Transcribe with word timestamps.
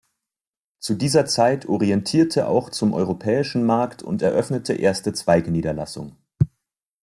Zu 0.79 0.95
dieser 0.95 1.27
Zeit 1.27 1.67
orientierte 1.69 2.47
auch 2.47 2.71
zum 2.71 2.95
europäischen 2.95 3.63
Markt 3.63 4.01
und 4.01 4.23
eröffnete 4.23 4.73
erste 4.73 5.13
Zweigniederlassung. 5.13 6.15